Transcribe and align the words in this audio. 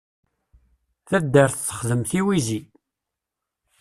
Taddart 1.09 1.55
texdem 1.67 2.01
tiwizi. 2.09 2.61